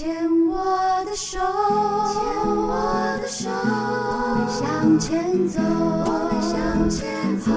[0.00, 0.08] 牵
[0.48, 0.56] 我
[1.04, 2.22] 的手，牵
[2.56, 7.52] 我的手，我们向前走，我们向前走。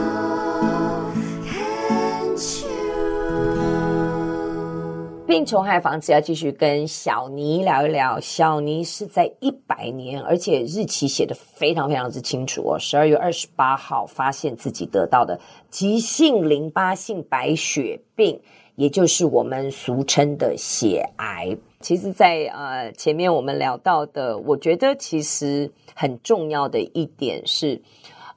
[5.26, 8.20] 病虫害防治要继续跟小妮聊一聊。
[8.20, 12.78] 小妮是在一百年，而且日期写得非常非常之清楚哦。
[12.78, 15.40] 十二月二十八号发现自己得到的
[15.70, 18.42] 急性淋巴性白血病，
[18.76, 21.58] 也就是我们俗称的血癌。
[21.80, 27.82] 其实在，呃前面我们聊到的，我觉得其实很重要的一点是，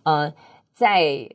[0.04, 0.32] 呃，
[0.72, 1.30] 在。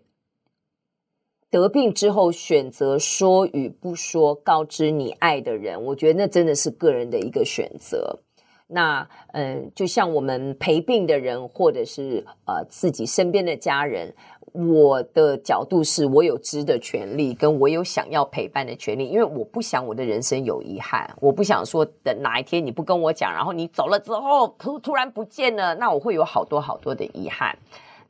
[1.50, 8.20] 得病之后选择说与不说，告知你爱的人，我觉得那真的是个人的一个选择。
[8.72, 14.14] 那嗯，就像我们陪病的人，或者是呃自己身边的家人，
[14.54, 27.58] 我的角度是我有知的权利，跟我有想要陪伴的权利，因为我不想我的人生有遗憾，我不想说等哪一天你不跟我讲，然后你走了之后突突然不见了，那我会有好多好多的遗憾。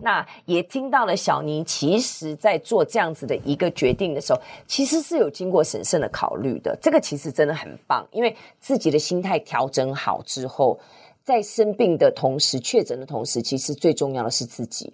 [0.02, 6.78] 那也听到了，小妮其实在做这样子的一个决定的时候，其实是有经过审慎的考虑的。
[6.82, 10.80] 这个其实真的很棒，因为自己的心态调整好之后，
[11.24, 14.92] 在生病的同时、确诊的同时，其实最重要的是自己。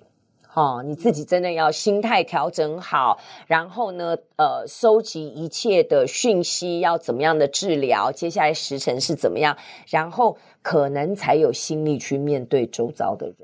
[0.53, 9.55] 哦，你自己真的要心态调整好，然后呢，呃，收集一切的讯息，要怎么样的治疗，接下来时辰是怎么样，
[9.88, 13.36] 然后可能才有心力去面对周遭的人。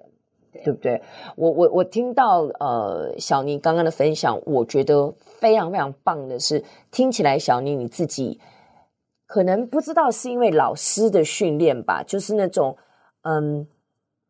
[0.63, 1.01] 对不对？
[1.35, 8.39] 我我我听到呃小妮刚刚的分享，我觉得非常非常棒的是，听起来小妮你自己
[9.27, 12.77] 可能不知道是因为老师的训练吧，就是那种
[13.23, 13.67] 嗯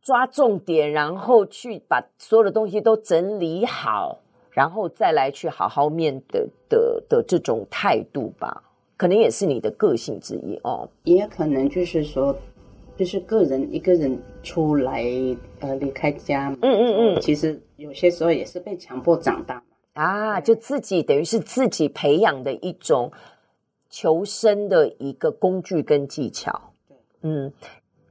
[0.01, 4.19] 抓重点，然后去把所有的东西都整理好，
[4.51, 8.63] 然后再来去好好面对的的，的这种态度吧，
[8.97, 12.35] 可能也是你的个性之一哦，也可能就是说。
[12.95, 15.03] 就是个人一个人出来，
[15.59, 19.63] 呃，离开家嘛，嗯嗯嗯，其实有些时候也是被强迫长大
[19.93, 23.11] 啊，就自己等于是自己培养的一种
[23.89, 26.73] 求生的一个工具跟技巧。
[26.87, 27.51] 对，嗯，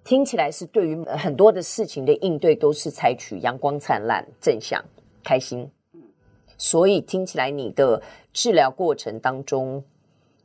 [0.05, 4.85] 听起来是对于很多的事情的应对都是采取阳光灿烂、正向、
[5.23, 5.71] 开心。
[5.93, 6.01] 嗯，
[6.59, 8.03] 所以听起来你的
[8.33, 9.85] 治疗过程当中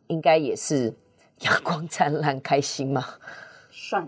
[0.07, 0.93] 应该也是
[1.41, 3.03] 阳光灿烂、开心吗？
[3.71, 4.07] 算。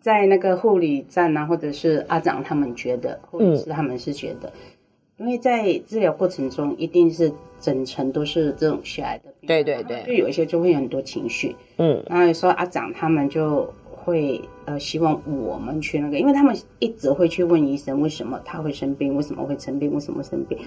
[0.00, 4.48] 在那个护理站啊，或者是阿长他们觉得，或者是他们是觉得，
[5.18, 20.58] 嗯、因为在治疗过程中，一定是整层都是这种血癌的病，对对对，就有一些就会有很多情绪，嗯，然后有时候阿长他们就会呃希望我们去那个，因为他们一直会去问医生为什么他会生病，为什么会生病，为什么会生病，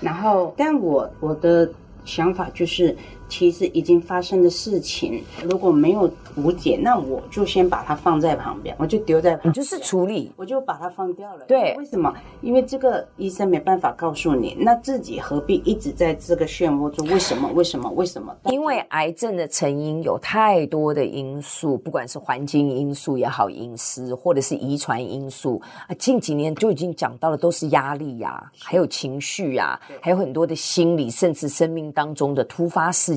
[0.00, 1.68] 然后但我我的
[2.04, 2.96] 想法就是。
[3.28, 11.44] 其实已经发生的事情，如果没有无解，那我就先把它放在旁边，我就丢在旁边，你就是处理，我就把它放掉了。
[11.46, 12.14] 对，为什么？
[12.40, 17.06] 因为这个医生没办法告诉你，那自己何必一直在这个漩涡中？
[17.08, 17.50] 为什么？
[17.54, 17.90] 为什么？
[17.90, 18.34] 为什么？
[18.44, 33.15] 因为癌症的成因有太多的因素，不管是环境因素也好，饮食或者是遗传因素啊，近几年就已经讲到了，都是压力呀、啊，还有情绪呀、啊，还有很多的心理，甚至生命当中的突发事。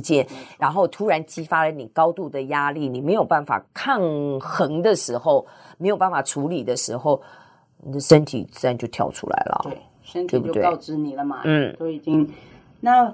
[0.58, 4.02] 然后突然激发了你高度的压力，你没有办法抗
[4.40, 5.46] 衡的时候，
[5.78, 7.22] 没有办法处理的时候，
[7.84, 9.62] 你的身体自然就跳出来了。
[9.64, 11.42] 对，身体就告知你了嘛。
[11.44, 12.30] 嗯，都已经。
[12.80, 13.14] 那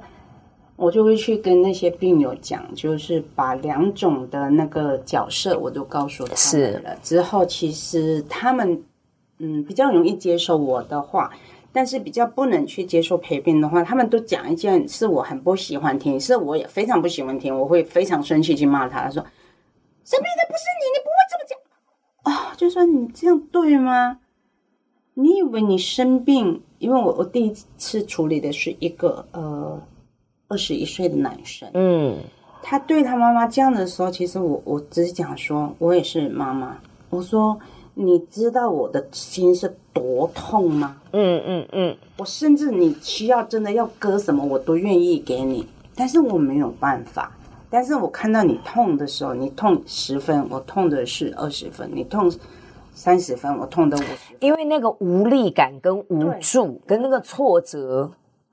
[0.75, 6.95] 我就会去跟那些病友讲，就是把两种的那个角色我都告诉他们了。
[7.01, 8.83] 之后其实他们
[9.39, 11.31] 嗯比较容易接受我的话。
[11.75, 19.01] 但是比较不能去接受陪病的话，他们都讲一件是我很不喜欢听，是我也非常不喜欢听，我会非常生气去骂他。
[19.03, 19.21] 他说
[20.05, 21.59] ：“生病的不是你，你不会这么讲
[22.23, 24.19] 啊！”哦，就说你这样对吗？
[25.15, 26.63] 你以为你生病？
[26.79, 29.77] 因为我我第一次处理的是一个呃
[30.47, 32.17] 二十一岁的男生，嗯，
[32.63, 36.77] 他对他妈妈这样的时候，其实我我只是讲说，我也是妈妈，
[37.09, 37.59] 我说。
[37.97, 40.97] 你知道我的心是多痛吗？
[41.13, 45.65] 嗯嗯嗯，我甚至你需要真的要割什么，我都愿意给你，
[45.95, 47.31] 但是我没有办法。
[47.69, 52.29] 但是我看到你痛的时候，你痛十分，我痛的是二十分；你痛
[52.93, 54.37] 三十分，我痛的五十分。
[54.41, 58.11] 因为那个无力感跟无助跟那个挫折，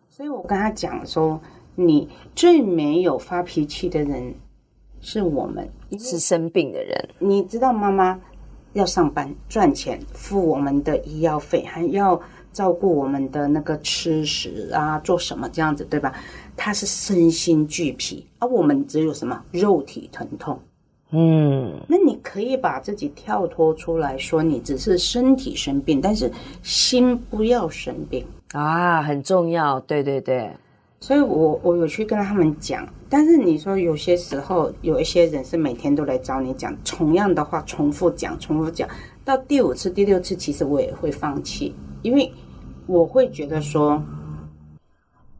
[0.08, 1.40] 所以我跟他讲说，
[1.74, 4.32] 你最没有发脾气的人
[5.00, 5.68] 是我们，
[5.98, 7.08] 是生病的人。
[7.18, 8.20] 你知道妈妈。
[8.72, 12.20] 要上班赚钱，付我们的医药费，还要
[12.52, 16.12] 照顾我们的那个吃食啊，做什么这样子，对吧？
[16.56, 20.58] 他是身心俱疲，而我们只有什么肉体疼痛。
[21.14, 26.30] 嗯，那你可以把自己跳脱出来说，你只是身体生病，但是
[26.62, 29.78] 心不要生病啊，很重要。
[29.80, 30.50] 对对对，
[31.02, 38.88] 所以我我有去跟他们讲，但是你说有些时候有一些人是每天都来找你讲同样的话，重复讲，重复讲，
[39.24, 42.32] 到第五次、第六次，其实我也会放弃，因为
[42.86, 44.00] 我会觉得说，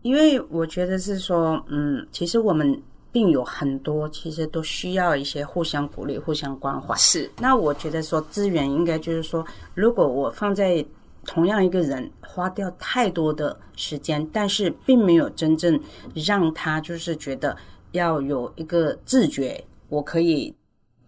[0.02, 2.82] 因为我觉得是说，嗯，其实我们。
[3.12, 6.96] 病友很多，其实都需要一些互相鼓励、互相关怀。
[6.96, 9.44] 是，那我觉得说资源应该就是说，
[9.74, 10.82] 如果我放在
[11.26, 15.80] 同样一个人，花掉太多的时间，但是并没有真正
[16.14, 17.56] 让他就是觉得
[17.92, 20.54] 要有一个自觉，我可以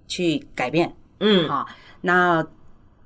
[0.06, 0.94] 去改变。
[1.20, 1.66] 嗯，好，
[2.00, 2.46] 那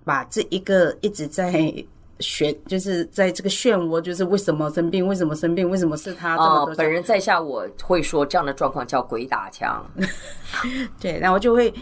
[0.04, 1.72] 把这一个一直在。
[2.20, 5.06] 学就是在这个漩涡，就是为什么生病？
[5.06, 5.70] 为什么生病？
[5.70, 6.34] 为什么是他？
[6.34, 9.88] 哦，本人在下我会说这样的状况叫鬼打墙。
[11.00, 11.72] 对，然后就会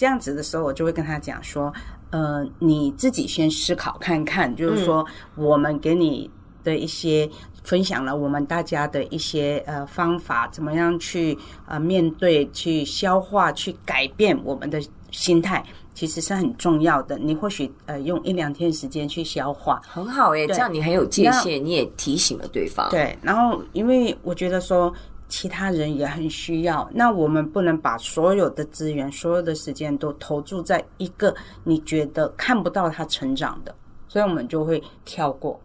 [0.00, 1.70] 这样子的时候，我就会跟他讲说，
[2.08, 5.04] 呃，你自己先思考看看，就是说
[5.34, 6.30] 我们给你
[6.64, 7.28] 的一些
[7.64, 11.36] 分享了，我们大家的一些呃方法，怎么样去
[11.66, 14.80] 呃面对、去消化、去改变我们的
[15.10, 15.62] 心态。
[15.92, 22.88] 其实是很重要的，你或许呃用一两天时间去消化，很好诶，这样你很有界限，你也提醒了对方。
[22.88, 24.90] 对，然后因为我觉得说
[25.30, 31.34] 其他人也很需要，那我们不能把所有的资源、所有的时间都投注在一个
[31.64, 33.74] 你觉得看不到他成长的，
[34.08, 35.58] 所以我们就会跳过。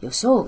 [0.00, 0.46] 有时候。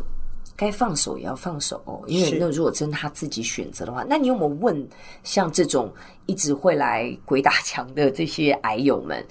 [0.59, 4.89] 该放手也要放手哦，因为那如果真他自己选择的话，那你有没有问
[5.23, 5.93] 像这种
[6.25, 9.23] 一直会来鬼打墙的这些癌友们，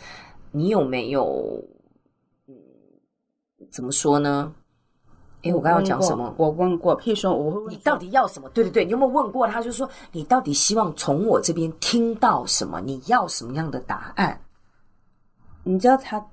[0.51, 1.67] 你有没有
[2.47, 2.53] 嗯
[3.71, 4.53] 怎么说呢？
[5.45, 6.33] 哎，我刚刚讲什么？
[6.38, 8.50] 我问过，譬如说，我会问你到底要什么？
[8.50, 9.62] 对对对，你有没有问过他？
[9.62, 12.81] 就是说，你到底希望从我这边听到什么？
[12.81, 14.38] 你要什么样的答案？
[15.63, 16.25] 你知道他，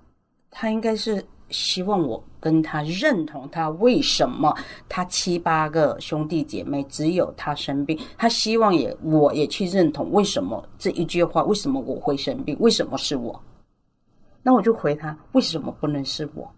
[0.51, 1.25] 他应该是。
[1.51, 4.57] 希望我跟他认同他为什么
[4.89, 13.39] 他七八个兄弟姐妹只有他生病，他希望也我也去认同为什么这一句话，为什么我会生病，为什么是我？
[14.43, 16.51] 那我就回他，为什么不能是我？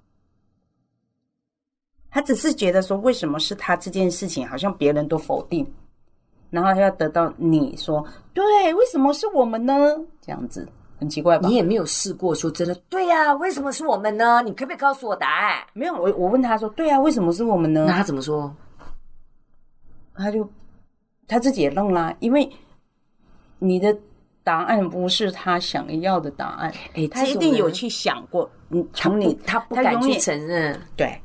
[2.15, 5.69] 他只是觉得说，为什么是他这件事情好像别人都否定，
[6.49, 9.75] 然后他要得到你说对，为什么是我们呢？
[10.21, 10.69] 这样子。
[11.01, 11.49] 很奇怪吧？
[11.49, 13.35] 你也没有试过说真的，对呀、啊？
[13.35, 14.41] 为什么是我们呢？
[14.45, 15.59] 你可不可以告诉我答案？
[15.73, 17.01] 没有，我我问他说，对呀、啊？
[17.01, 17.85] 为什么是我们呢？
[17.89, 18.55] 那他怎么说？
[20.15, 20.49] 他就
[21.27, 22.49] 他自己也弄啦，因为
[23.59, 23.95] 你的
[24.45, 26.73] 答案不是他想要的答案。
[26.95, 28.49] 哎，他一定有去想过。
[28.69, 30.81] 嗯，从你他不敢去承认。
[30.95, 31.21] 对，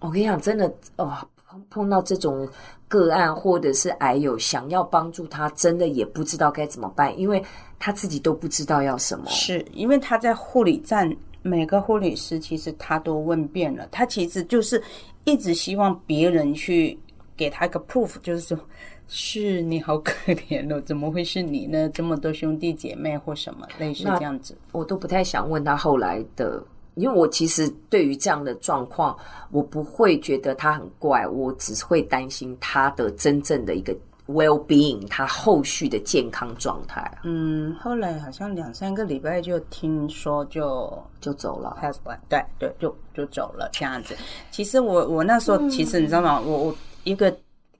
[0.00, 1.16] 我跟你讲，真的哦，
[1.46, 2.48] 碰碰到这种。
[2.88, 7.40] 个案或者是癌友想要帮助他，真的也不知道该怎么办，因为
[7.78, 9.24] 他自己都不知道要什么。
[9.28, 11.08] 是因为他在护理站，
[11.40, 14.82] 每个护理师其实他都问遍了，他其实就是
[15.22, 16.98] 一直希望别人去
[17.36, 18.58] 给他一个 proof，就是说，
[19.06, 21.88] 是你好可怜哦，怎么会是你呢？
[21.90, 26.60] 这么多兄弟姐妹或什么类似这样子，我都不太想问他后来的。
[26.94, 29.16] 因为我其实对于这样的状况，
[29.50, 33.96] 我不会觉得他很怪，我只会担心他的真正的一个
[34.26, 37.10] well being，他后续的健康状态。
[37.24, 44.16] 嗯，后来好像两三个礼拜就听说就就走了，pass by，对对，就就走了这样子。
[44.50, 46.40] 其实我我那时候其实你知道吗？
[46.40, 47.34] 我我一个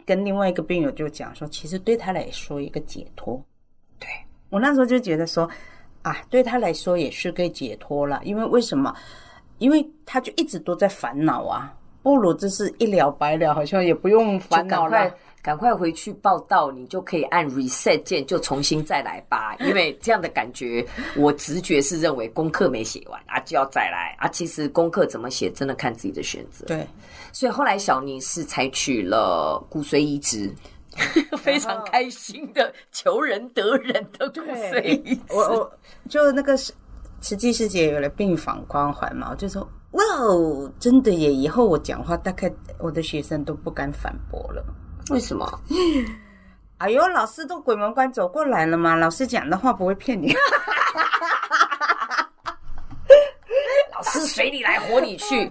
[0.07, 3.43] 跟另外一个病友就讲说，其实对他来说一个解脱。
[3.99, 4.09] 对，
[4.49, 5.49] 我那时候就觉得说。
[6.03, 8.95] 啊，对他来说也是个解脱了，因为为什么？
[9.59, 11.71] 因为他就一直都在烦恼啊，
[12.03, 14.91] 不如就是一了百了，好像也不用烦恼了。
[14.91, 19.55] 赶快，赶快回去报到，你就可以按 reset 键，就重新再来吧。
[19.61, 20.83] 因为这样的感觉，
[21.15, 24.27] 我直觉是认为功课没写完啊，就要再来啊。
[24.29, 26.65] 其实功课怎么写，真的看自己的选择。
[26.65, 26.87] 对，
[27.31, 30.51] 所以后来小尼是采取了骨髓移植。
[31.39, 35.73] 非常开心的求人得人的骨髓，我我
[36.09, 36.73] 就那个是
[37.21, 41.33] 慈济师姐有了病房关怀嘛，我就说哇哦，真的耶！
[41.33, 44.65] 以后我讲话大概我的学生都不敢反驳了。
[45.11, 45.61] 为什么？
[46.79, 50.33] 哎呦，老师都鬼门关走过来了嘛，老师讲的话不会骗你。
[53.93, 55.51] 老师水里来活你去，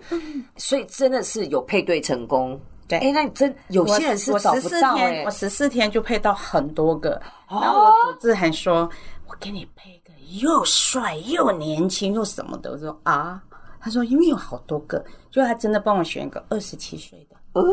[0.58, 2.60] 所以真的是有配对成功。
[2.90, 8.90] 对，哎，那你真有些人是找不到哎，我十四天就配到很多个，然后我主治还说，
[9.28, 13.42] 我给你配个又帅又年轻又什么的，我说啊，
[13.80, 17.36] 他说因为有好多个，就他真的帮我选一个二十七岁的。
[17.54, 17.64] 哦，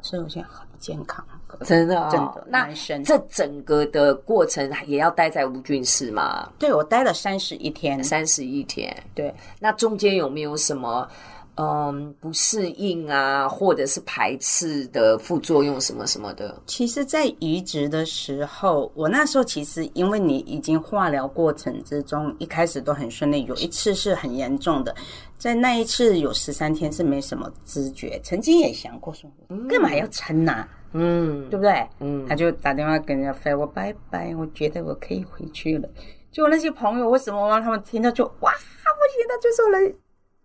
[0.00, 1.24] 所以我现在很健康，
[1.64, 2.46] 真的、哦、真的。
[2.48, 2.68] 那
[3.02, 6.48] 这整个的过程也要待在无菌室吗？
[6.58, 8.94] 对，我待了三十一天，三十一天。
[9.14, 11.08] 对，那中间有没有什么
[11.56, 16.60] 嗯不适应啊，或者是排斥的副作用什么什么的？
[16.66, 24.94] 其实，在移植的时候，我那时候其实因为你已经化疗过程之中，一开始都很顺利，有一次是很严重的。
[25.38, 29.30] 在那一次有十三天是没什么知觉，曾经也想过说，
[29.68, 30.68] 干嘛要撑呐、啊？
[30.94, 31.86] 嗯，对不对？
[32.00, 35.88] 嗯，他就打电话跟人家飞我拜拜，我觉得我可以回去了。
[36.32, 39.94] 就那些朋友为什么让他们听到就哇，我现在就说了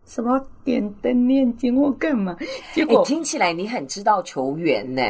[0.09, 2.35] 什么点灯念经或干嘛？
[2.73, 5.01] 结果、欸、听起来你很知道球员呢。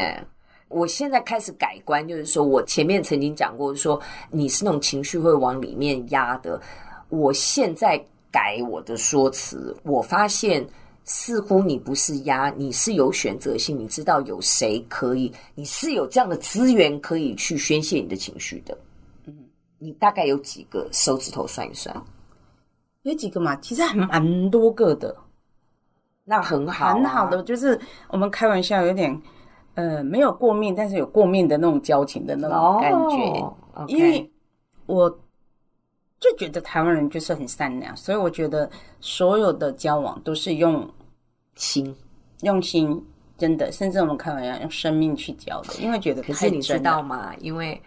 [0.67, 6.61] 我现在开始改观，就是说我前面曾经讲过，说你是那种情绪会往里面压的，
[7.09, 7.99] 我现在。
[8.31, 10.63] 改我的说辞，我发现
[11.03, 18.77] 似乎你不是压，你是有选择性，你知道有谁可以，你是有这样的资源可以去宣泄你的情绪的。
[19.25, 19.35] 嗯，
[19.79, 22.05] 你大概有几个手指头算一算？
[23.03, 23.55] 有几个嘛？
[23.57, 25.15] 其实还蛮多个的。
[26.25, 27.79] 那很好啊，很好的，就是
[28.09, 29.21] 我们开玩笑，有点
[29.75, 33.95] 呃没有过命，但是有过命的那种交情的那种感觉。
[33.95, 34.31] 因为
[34.85, 35.19] 我。
[36.21, 40.85] 就觉得台湾人就是很善良，所以我觉得所有的交往都是用
[41.55, 41.95] 心，
[42.41, 43.01] 用心，
[43.37, 47.33] 真的，甚至我们开玩笑用生命去交的，因为觉得可是你知道吗？
[47.39, 47.81] 因为。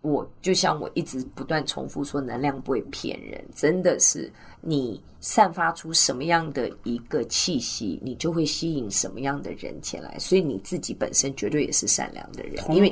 [0.00, 10.16] 我就像我一直不断重复说，能量不会骗人，真的是你散发出什么样的一个气息，你就会吸引什么样的人前来。
[10.18, 12.90] 所以你自己本身绝对也是善良的人，因为？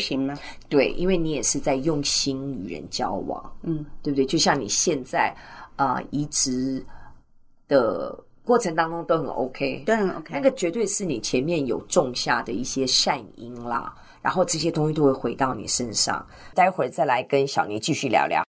[0.68, 4.24] 对，因为你也是在用心与人交往，嗯，对不对？
[4.24, 5.34] 就像你现在
[5.76, 6.84] 啊、呃，移植
[7.68, 13.94] 的过程当中都很 OK，都，很 OK，那个绝对是你前面有种下的一些善因啦。
[14.22, 16.26] 然后这些东西都会回到你身上。
[16.54, 18.45] 待会儿再来跟小尼继续聊聊。